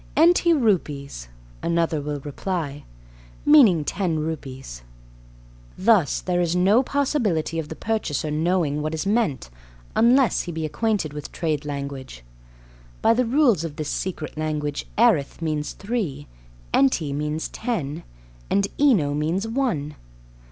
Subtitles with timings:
[0.17, 1.27] "Enty rupees,"
[1.61, 2.85] another will reply,
[3.45, 4.81] meaning "ten rupees."
[5.77, 9.51] Thus, there is no possibility of the purchaser knowing what is meant
[9.95, 12.23] unless he be acquainted with trade language.
[13.03, 16.25] By the rules of this secret language erith means "three,"
[16.73, 18.01] enty means "ten,"
[18.49, 19.93] and eno means "one."